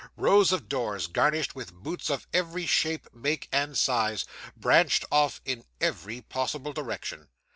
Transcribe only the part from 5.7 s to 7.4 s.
every possible direction.